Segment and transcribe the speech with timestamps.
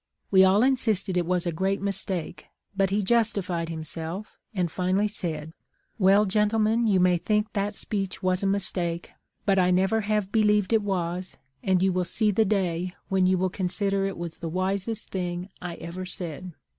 [0.31, 5.53] We all insisted it was a great mistake, but he justified himself, and finally said,'
[5.99, 9.11] Well, gentlemen, you may think that speech was a mistake,
[9.45, 13.37] but I never have believed it was, and you will see the day when you
[13.37, 16.51] will con sider it was the wisest thing I ever said.'